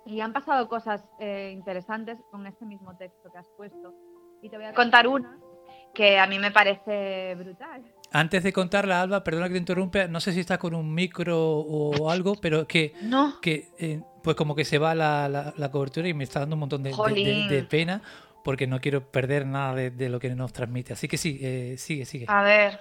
[0.04, 3.94] Y han pasado cosas eh, interesantes con este mismo texto que has puesto.
[4.42, 5.38] Y te voy a contar una
[5.94, 7.82] que a mí me parece brutal.
[8.12, 11.38] Antes de contarla, Alba, perdona que te interrumpa, no sé si estás con un micro
[11.38, 15.53] o algo, pero es que, No, que eh, pues como que se va la, la-
[15.57, 17.49] la cobertura y me está dando un montón de, de- de- Jolín.
[17.49, 18.03] de pena.
[18.45, 20.92] porque no quiero perder nada de, lo que nos transmite.
[20.92, 22.27] Así que sí, eh, sigue, sigue.
[22.29, 22.79] A ver,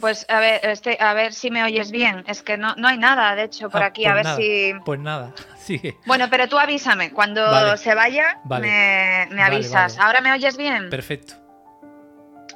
[0.00, 2.24] pues a ver, este, a ver si me oyes bien.
[2.26, 4.04] Es que no, no hay nada, de hecho, por ah, aquí.
[4.04, 4.72] Pues a ver si.
[4.82, 5.98] Pues nada, sigue.
[6.06, 7.10] Bueno, pero tú avísame.
[7.10, 9.98] Cuando se vaya, me, avisas.
[9.98, 10.88] ¿Ahora me oyes bien?
[10.88, 11.34] Perfecto.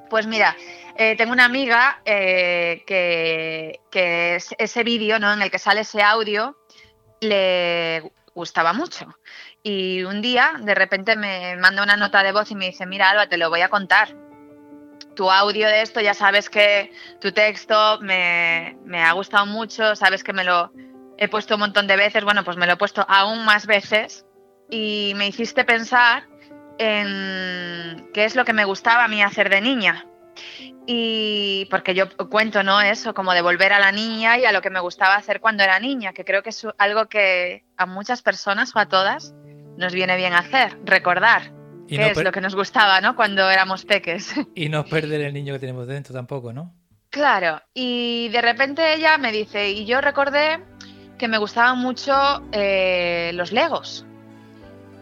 [0.09, 0.57] Pues mira,
[1.01, 5.33] eh, tengo una amiga eh, que, ese vídeo, ¿no?
[5.33, 6.59] En el que sale ese audio,
[7.21, 9.07] le gustaba mucho.
[9.63, 13.11] Y un día, de repente, me manda una nota de voz y me dice: Mira,
[13.11, 14.17] Alba, te lo voy a contar
[15.15, 20.33] tu audio de esto, ya sabes que tu texto me, ha gustado mucho, sabes que
[20.33, 20.73] me lo
[21.17, 24.27] he puesto un montón de veces, bueno, pues me lo he puesto aún más veces
[24.71, 26.29] y me hiciste pensar
[26.79, 30.07] en qué es lo que me gustaba a mí hacer de niña.
[30.87, 32.81] Y porque yo cuento, ¿no?
[32.81, 35.63] Eso, como de volver a la niña y a lo que me gustaba hacer cuando
[35.63, 39.35] era niña, que creo que es algo que a muchas personas o a todas
[39.77, 43.17] nos viene bien hacer, recordar que es lo que nos gustaba, ¿no?
[43.17, 44.35] Cuando éramos peques.
[44.55, 46.75] Y no perder el niño que tenemos dentro tampoco, ¿no?
[47.11, 50.63] Claro, y de repente ella me dice, y yo recordé
[51.17, 52.15] que me gustaban mucho
[52.53, 54.05] eh, los legos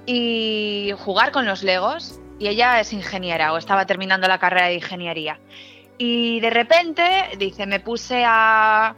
[0.06, 4.74] y jugar con los legos, y ella es ingeniera o estaba terminando la carrera de
[4.74, 5.38] ingeniería.
[5.98, 7.04] Y de repente,
[7.38, 8.94] dice, me puse a,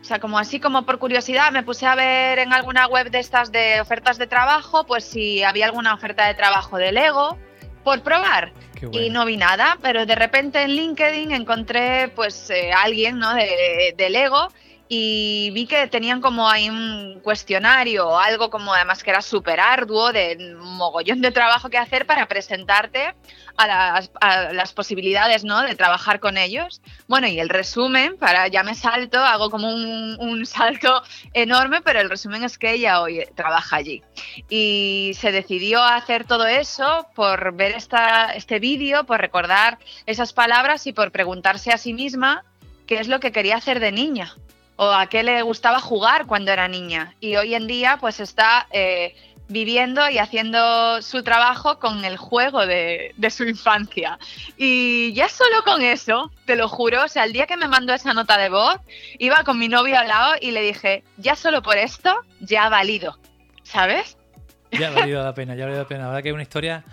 [0.00, 3.18] o sea, como así como por curiosidad me puse a ver en alguna web de
[3.18, 7.36] estas de ofertas de trabajo, pues si había alguna oferta de trabajo de Lego
[7.84, 8.52] por probar.
[8.92, 13.34] Y no vi nada, pero de repente en LinkedIn encontré pues eh, alguien ¿no?
[13.34, 14.48] de, de Lego
[14.88, 19.60] y vi que tenían como ahí un cuestionario o algo como además que era súper
[19.60, 23.14] arduo, de mogollón de trabajo que hacer para presentarte
[23.58, 25.60] a las, a las, posibilidades ¿no?
[25.62, 26.80] de trabajar con ellos.
[27.06, 31.02] Bueno, y el resumen, para ya me salto, hago como un, un salto
[31.34, 34.02] enorme, pero el resumen es que ella hoy trabaja allí.
[34.48, 40.32] Y se decidió a hacer todo eso por ver esta, este vídeo, por recordar esas
[40.32, 42.44] palabras y por preguntarse a sí misma
[42.86, 44.34] qué es lo que quería hacer de niña
[44.78, 47.14] o a qué le gustaba jugar cuando era niña.
[47.20, 49.12] Y hoy en día pues está eh,
[49.48, 54.20] viviendo y haciendo su trabajo con el juego de, su infancia.
[54.56, 57.92] Y ya solo con eso, te lo juro, o sea, el día que me mandó
[57.92, 58.76] esa nota de voz,
[59.18, 62.68] iba con mi novio al lado y le dije, ya solo por esto, ya ha
[62.68, 63.18] valido,
[63.64, 64.16] ¿sabes?
[64.70, 66.02] Ya ha valido la pena, ya ha valido la pena.
[66.02, 66.84] La verdad que es una historia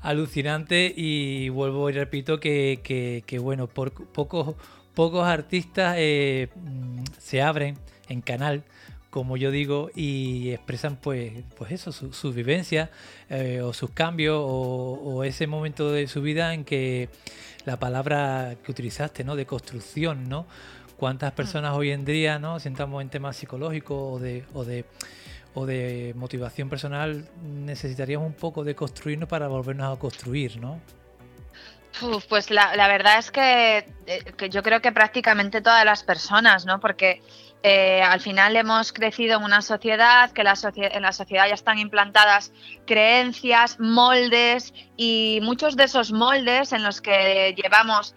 [0.00, 4.56] alucinante y vuelvo y repito que, que bueno, por poco
[4.94, 7.78] pocos artistas eh, mm, se abren
[8.08, 8.64] en canal,
[9.10, 12.90] como yo digo, y expresan pues, pues eso, su, vivencia
[13.28, 17.08] eh, o sus cambios o, ese momento de su vida en que
[17.64, 19.36] la palabra que utilizaste, ¿no?
[19.36, 20.46] De construcción, ¿no?
[20.96, 22.58] ¿Cuántas personas hoy en día, ¿no?
[22.60, 24.84] Sentamos en temas psicológicos o de, o de,
[25.54, 30.80] o de motivación personal, necesitaríamos un poco de construirnos para volvernos a construir, ¿no?
[32.28, 36.64] Pues la, la, verdad es que, eh, que, yo creo que prácticamente todas las personas,
[36.64, 36.80] ¿no?
[36.80, 37.22] Porque
[37.64, 42.52] eh, al final hemos crecido en una sociedad, que en la sociedad ya están implantadas
[42.86, 48.16] creencias, moldes y muchos de esos moldes en los que llevamos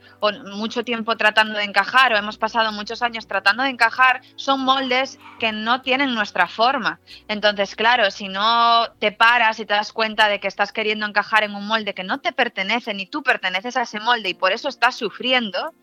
[0.55, 5.19] mucho tiempo tratando de encajar o hemos pasado muchos años tratando de encajar son moldes
[5.39, 6.99] que no tienen nuestra forma.
[7.27, 11.43] Entonces, claro, si no te paras y te das cuenta de que estás queriendo encajar
[11.43, 14.51] en un molde que no te pertenece ni tú perteneces a ese molde y por
[14.51, 15.73] eso estás sufriendo,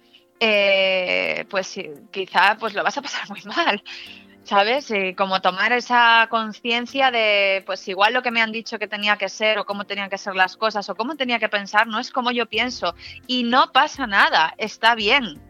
[0.45, 1.79] eh, pues
[2.11, 3.83] quizá pues lo vas a pasar muy mal.
[4.43, 4.91] ¿Sabes?
[4.91, 9.17] Y como tomar esa conciencia de, pues igual lo que me han dicho que tenía
[9.17, 12.01] que ser o cómo tenían que ser las cosas o cómo tenía que pensar, no
[12.01, 12.97] es como yo pienso.
[13.29, 15.41] Y no pasa nada, está bien,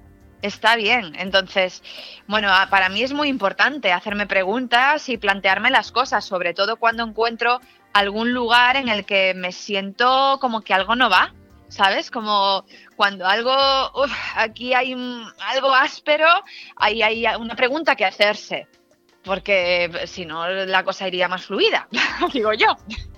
[0.43, 1.15] está bien.
[1.17, 1.83] Entonces,
[2.27, 7.03] bueno, para mí es muy importante hacerme preguntas y plantearme las cosas, sobre todo cuando
[7.03, 7.61] encuentro
[7.95, 11.33] algún lugar en el que me siento como que algo no va.
[11.73, 12.11] ¿Sabes?
[12.11, 12.65] Como
[12.97, 13.55] cuando algo,
[14.37, 16.29] aquí hay algo áspero,
[16.77, 18.67] ahí hay una pregunta que hacerse,
[19.25, 21.89] porque si no la cosa iría más fluida,
[22.33, 22.77] digo yo.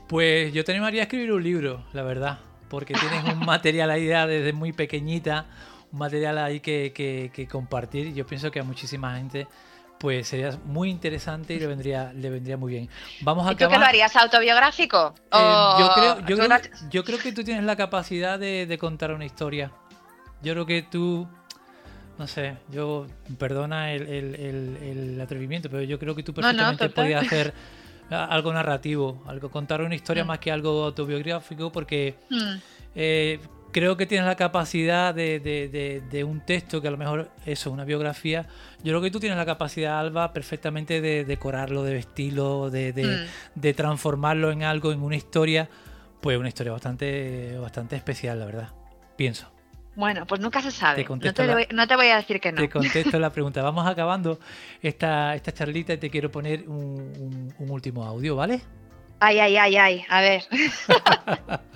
[0.09, 2.39] Pues yo te animaría a escribir un libro, la verdad,
[2.69, 5.47] porque tienes un material ahí desde muy pequeñita,
[5.91, 8.15] un material ahí que, que, que compartir.
[8.15, 9.49] Yo pienso que a muchísima gente
[10.05, 12.91] pues sería muy interesante y le vendría, le vendría muy bien.
[13.23, 15.15] Vamos a ¿Y tú qué lo harías autobiográfico?
[15.33, 16.21] Eh, yo, creo,
[16.91, 19.73] yo, creo, que tú tienes la capacidad de, contar una historia.
[20.43, 21.27] Yo creo que tú,
[22.19, 23.07] no sé, yo,
[23.39, 27.55] perdona el, atrevimiento, pero yo creo que tú perfectamente podías hacer
[28.11, 30.27] algo narrativo, algo contar una historia mm.
[30.27, 32.55] más que algo autobiográfico, porque mm.
[32.95, 33.41] eh,
[33.75, 38.47] creo que tienes la capacidad de, un texto que a lo mejor eso, una biografía.
[38.85, 43.71] Yo creo que tú tienes la capacidad, Alba, perfectamente de decorarlo, de vestirlo, de, mm.
[43.75, 45.69] transformarlo en algo, en una historia,
[46.21, 48.69] Pues una historia bastante, bastante especial, la verdad.
[49.17, 49.51] Pienso.
[49.97, 51.05] Bueno, pues nunca se sabe.
[51.05, 52.61] Te no, te la- voy, no te voy a decir que no.
[52.63, 53.61] Te contesto la pregunta.
[53.61, 54.39] Vamos acabando
[54.83, 58.61] esta, esta charlita y te quiero poner un, un- un último audio, ¿vale?
[59.19, 60.05] Ay, ay, ay, ay.
[60.09, 60.45] A ver.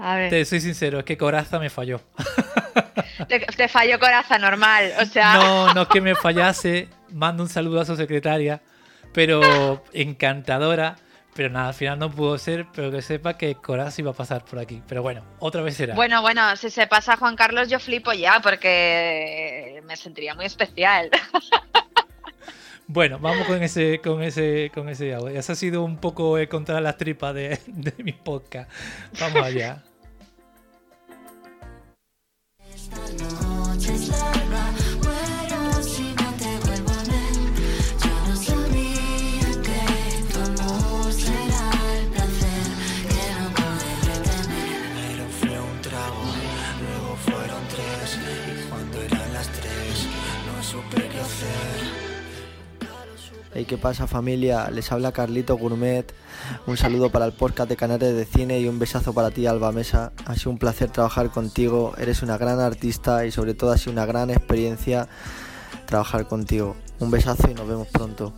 [0.00, 0.30] a ver.
[0.30, 2.00] Te soy sincero, es que Coraza me falló.
[3.28, 4.92] Te, te falló coraza normal.
[5.00, 6.88] O sea, No, no es que me fallase.
[7.12, 8.62] Mando un saludo a su secretaria,
[9.12, 10.96] pero encantadora.
[11.34, 14.44] Pero nada, al final no pudo ser, pero que sepa que Coraza iba a pasar
[14.44, 14.82] por aquí.
[14.88, 15.94] Pero bueno, otra vez será.
[15.94, 20.46] bueno, bueno, si se pasa a Juan Carlos, yo flipo ya porque me sentiría muy
[20.46, 21.10] especial.
[22.92, 25.28] Bueno, vamos con ese, con ese, con ese audio.
[25.38, 28.68] Ese ha sido un poco eh, contra las tripas de, de mi podcast.
[29.20, 29.84] Vamos allá.
[53.52, 54.70] Hey, ¿qué pasa familia?
[54.70, 56.06] Les habla Carlito Gourmet.
[56.66, 59.72] Un saludo para el podcast de Canales de Cine y un besazo para ti, Alba
[59.72, 60.12] Mesa.
[60.26, 61.94] Ha sido un placer trabajar contigo.
[61.98, 65.08] Eres una gran artista y sobre todo ha sido una gran experiencia
[65.86, 66.76] trabajar contigo.
[66.98, 68.32] Un besazo y nos vemos pronto.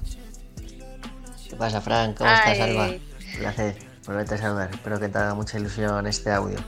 [1.48, 2.16] ¿Qué pasa, Frank?
[2.16, 2.60] ¿Cómo estás, Ay.
[2.60, 2.86] Alba?
[2.88, 4.70] Un placer volverte a saludar.
[4.72, 6.58] Espero que te haga mucha ilusión este audio.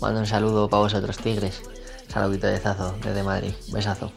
[0.00, 1.62] Mando un saludo para vosotros, tigres.
[2.08, 3.52] Saludito de Zazo, desde Madrid.
[3.72, 4.12] Besazo.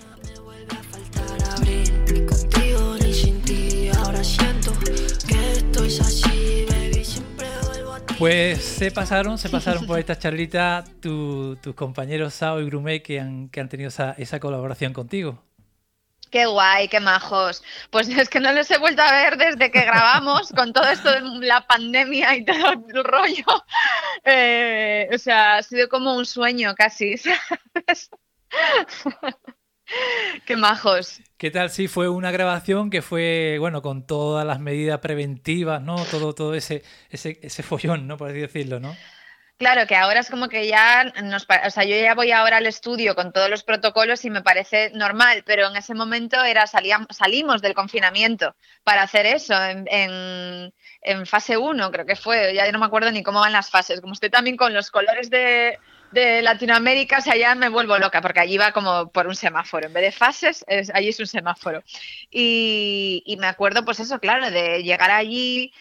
[8.21, 13.19] Pues se pasaron, se pasaron por esta charlita tu- tus compañeros Sao y Grumet que
[13.19, 15.43] han, que han tenido esa, esa colaboración contigo.
[16.29, 17.63] Qué guay, qué majos.
[17.89, 21.11] Pues es que no les he vuelto a ver desde que grabamos con todo esto
[21.11, 23.65] de la pandemia y todo el rollo.
[24.23, 28.11] Eh, o sea, ha sido como un sueño casi, ¿sabes?
[30.51, 31.21] Qué majos.
[31.37, 35.95] ¿Qué tal si fue una grabación que fue, bueno, con todas las medidas preventivas, ¿no?
[36.11, 38.17] Todo, todo ese, ese, ese follón, ¿no?
[38.17, 38.95] Por así decirlo, ¿no?
[39.57, 42.65] Claro, que ahora es como que ya nos, o sea, yo ya voy ahora al
[42.65, 47.07] estudio con todos los protocolos y me parece normal, pero en ese momento era salíamos,
[47.11, 52.71] salimos del confinamiento para hacer eso en, en- en fase 1, creo que fue, ya
[52.71, 55.77] no me acuerdo ni cómo van las fases, como estoy también con los colores de,
[56.11, 59.87] de Latinoamérica, o sea, ya me vuelvo loca, porque allí va como por un semáforo,
[59.87, 61.83] en vez de fases, es- allí es un semáforo.
[62.29, 65.73] Y, me acuerdo, pues eso, claro, de llegar allí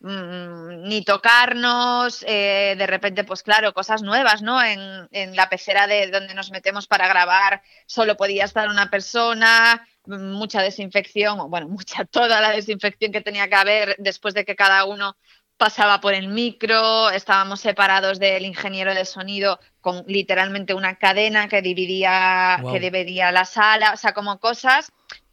[0.00, 4.62] mm, ni tocarnos, eh, de repente, pues claro, cosas nuevas, ¿no?
[4.62, 4.80] En,
[5.12, 10.32] en la pecera de donde nos metemos para grabar solo podía estar una persona, mm,
[10.32, 14.84] mucha desinfección, bueno, mucha, toda la desinfección que tenía que haber después de que cada
[14.84, 15.16] uno
[15.58, 21.60] pasaba por el micro, estábamos separados del ingeniero de sonido con literalmente una cadena que
[21.60, 24.92] dividía, que dividía la sala, o sea, como cosas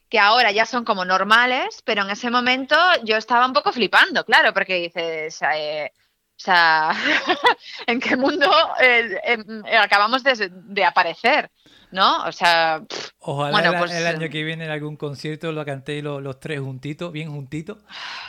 [0.10, 4.26] que ahora ya son como normales, pero en ese momento yo estaba un poco flipando,
[4.26, 6.92] claro, porque dices, eh, o sea,
[7.88, 11.52] ¿en qué mundo eh, eh, acabamos de, de aparecer?
[11.92, 12.26] ¿No?
[12.26, 15.66] O sea, pff, Ojalá Bueno, el, pues, el año que viene en algún concierto lo
[15.66, 17.80] cantéis los, los tres juntitos, bien juntitos,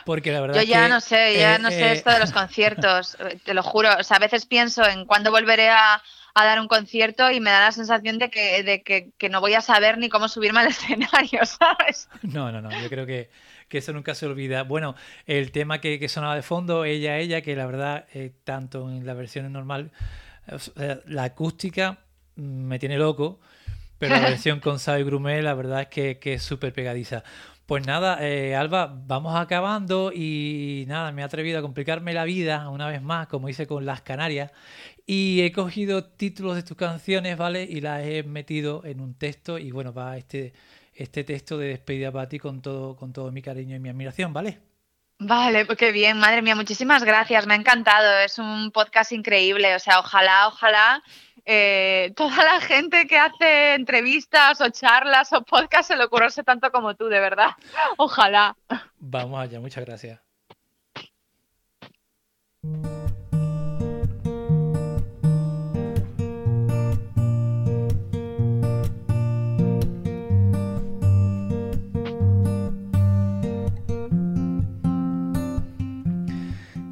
[0.06, 2.18] porque la verdad yo ya que, no sé, ya eh, no sé eh, esto de
[2.18, 6.02] los conciertos, eh, te lo juro, o sea, a veces pienso en cuándo volveré a,
[6.32, 9.42] a dar un concierto y me da la sensación de que, de que, que no
[9.42, 12.08] voy a saber ni cómo subirme al escenario, ¿sabes?
[12.22, 13.28] No, no, no, yo creo que,
[13.68, 14.62] que eso nunca se olvida.
[14.62, 14.94] Bueno,
[15.26, 19.04] el tema que, que sonaba de fondo, ella, ella, que la verdad, eh, tanto en
[19.04, 19.90] la versión normal,
[21.04, 21.98] la acústica
[22.36, 23.40] mm, me tiene loco,
[23.98, 27.22] pero la versión con Sao y la verdad es que, que es súper pegadiza.
[27.66, 32.68] Pues nada, eh, Alba, vamos acabando y nada, me he atrevido a complicarme la vida
[32.68, 34.52] una vez más, como hice con Las Canarias,
[35.04, 37.64] y he cogido títulos de tus canciones, ¿vale?
[37.64, 40.52] Y las he metido en un texto y bueno, va este,
[40.94, 44.32] este texto de despedida para ti con todo, con todo mi cariño y mi admiración,
[44.32, 44.60] ¿vale?
[45.18, 49.74] Vale, pues qué bien, madre mía, muchísimas gracias, me ha encantado, es un podcast increíble,
[49.74, 51.02] o sea, ojalá, ojalá
[51.46, 56.72] eh, toda la gente que hace entrevistas o charlas o podcasts se lo ocurriese tanto
[56.72, 57.50] como tú, de verdad,
[57.96, 58.56] ojalá.
[58.98, 60.20] Vamos allá, muchas gracias.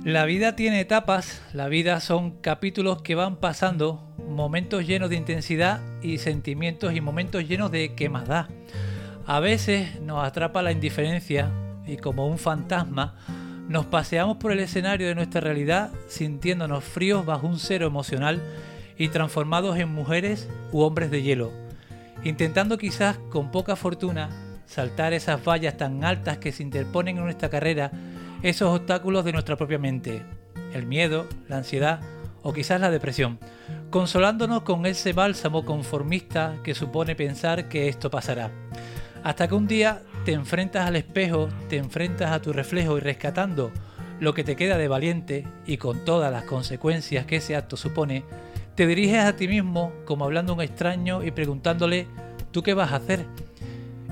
[0.04, 5.80] La vida tiene etapas, la vida son capítulos que van pasando, momentos llenos de intensidad
[6.02, 8.48] y sentimientos y momentos llenos de qué más da.
[9.26, 11.50] A veces nos atrapa la indiferencia
[11.86, 13.16] y como un fantasma
[13.68, 18.42] Nos paseamos por el escenario de nuestra realidad sintiéndonos fríos bajo un cero emocional
[18.98, 21.50] y transformados en mujeres u hombres de hielo,
[22.24, 24.28] intentando quizás con poca fortuna
[24.66, 27.90] saltar esas vallas tan altas que se interponen en nuestra carrera,
[28.42, 30.22] esos obstáculos de nuestra propia mente,
[30.74, 32.00] el miedo, la ansiedad
[32.44, 33.38] o quizás la depresión,
[33.90, 38.50] consolándonos con ese bálsamo conformista que supone pensar que esto pasará.
[39.24, 43.72] Hasta que un día te enfrentas al espejo, te enfrentas a tu reflejo y rescatando
[44.20, 48.24] lo que te queda de valiente y con todas las consecuencias que ese acto supone,
[48.74, 52.06] te diriges a ti mismo como hablando a un extraño y preguntándole,
[52.52, 53.24] ¿tú qué vas a hacer?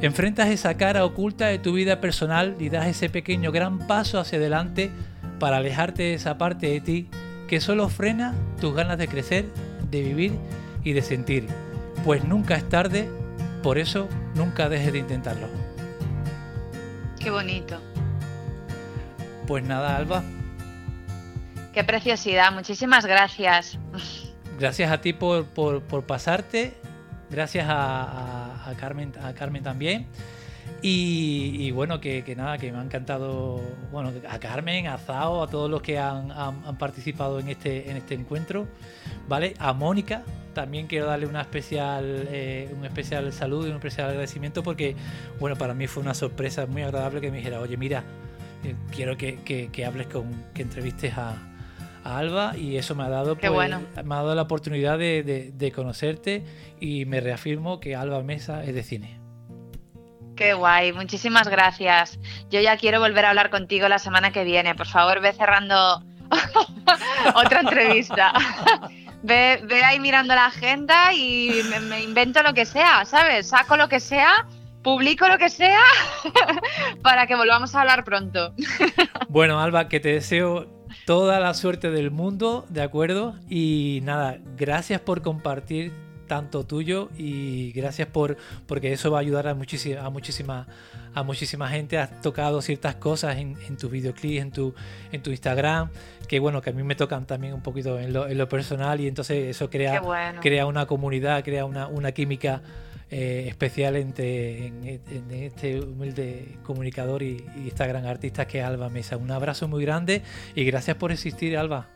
[0.01, 4.39] Enfrentas esa cara oculta de tu vida personal y das ese pequeño gran paso hacia
[4.39, 4.91] adelante
[5.39, 7.09] para alejarte de esa parte de ti
[7.53, 9.45] que solo frena tus ganas de crecer,
[9.91, 10.33] de vivir
[10.85, 11.47] y de sentir.
[12.03, 13.11] Pues nunca es tarde,
[13.63, 15.49] por eso nunca dejes de intentarlo.
[17.21, 17.79] Qué bonito.
[19.47, 20.23] Pues nada, Alba,
[21.75, 22.51] Qué preciosidad.
[22.53, 23.77] Muchísimas gracias.
[24.59, 26.73] gracias a ti por, por- por pasarte,
[27.29, 30.07] gracias a, a- a Carmen, a Carmen también.
[30.85, 33.61] Y, y bueno, que, que nada, que me ha encantado,
[33.93, 37.89] bueno, a Carmen, a Zao, a todos los que han, han- han participado en este,
[37.89, 38.67] en este encuentro,
[39.29, 39.55] ¿vale?
[39.61, 40.23] A Mónica,
[40.55, 44.97] también quiero darle una especial, eh, un especial saludo y un especial agradecimiento porque,
[45.39, 48.03] bueno, para mí fue una sorpresa muy agradable que me dijera, oye, mira,
[48.65, 51.37] eh, quiero que, que- que hables con, que entrevistes a,
[52.03, 53.81] a Alba y eso me ha dado, pues, bueno.
[54.05, 56.43] me ha dado la oportunidad de, de- de conocerte
[56.81, 59.22] y me reafirmo que Alba Mesa es de cine.
[60.37, 60.93] Qué guay.
[60.93, 62.19] Muchísimas gracias.
[62.51, 64.75] Yo ya quiero volver a hablar contigo la semana que viene.
[64.75, 66.03] Por favor, ve cerrando
[67.35, 68.33] otra entrevista.
[69.25, 73.51] Ve, ve ahí mirando la agenda y me, me invento lo que sea, ¿sabes?
[73.51, 74.49] Saco lo que sea,
[74.83, 75.79] publico lo que sea
[77.03, 78.53] para que volvamos a hablar pronto.
[79.29, 80.67] Bueno, Alba, que te deseo
[81.07, 83.37] toda la suerte del mundo, ¿de acuerdo?
[83.49, 85.93] Y nada, gracias por compartir
[86.33, 90.67] tanto tuyo y gracias por porque eso va a ayudar a muchísima a muchísima
[91.15, 91.99] a muchísima gente.
[91.99, 94.75] Has tocado ciertas cosas en, en tus videoclips en tu
[95.13, 95.91] en tu Instagram
[96.27, 98.99] que bueno que a mí me tocan también un poquito en lo, en lo personal
[98.99, 100.41] y entonces eso crea bueno.
[100.41, 102.63] crea una comunidad crea una, una química
[103.11, 108.65] eh, especial entre en, en este humilde comunicador y, y esta gran artista que es
[108.65, 109.19] Alba Mesa.
[109.19, 110.23] Un abrazo muy grande
[110.55, 111.89] y gracias por existir Alba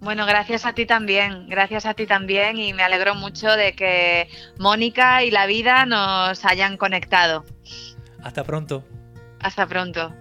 [0.00, 4.28] Bueno, gracias a ti también, gracias a ti también y me alegro mucho de que
[4.58, 7.44] Mónica y la vida nos hayan conectado.
[8.22, 8.84] hasta pronto
[9.40, 10.14] Hasta pronto.